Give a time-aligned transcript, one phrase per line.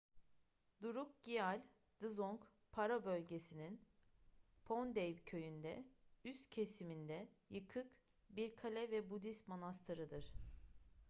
[0.83, 1.59] drukgyal
[2.03, 3.79] dzong paro bölgesi'nin
[4.61, 5.85] phondey köyü'nde
[6.23, 7.91] üst kesiminde yıkık
[8.29, 10.33] bir kale ve budist manastırıdır